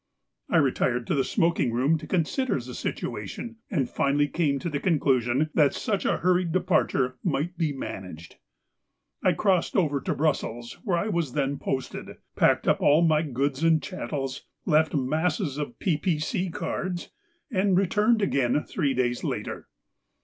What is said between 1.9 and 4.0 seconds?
to consider the situation, and